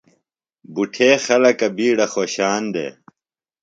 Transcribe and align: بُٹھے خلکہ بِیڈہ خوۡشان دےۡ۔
بُٹھے 0.73 1.09
خلکہ 1.25 1.67
بِیڈہ 1.75 2.05
خوۡشان 2.13 2.63
دےۡ۔ 2.73 2.91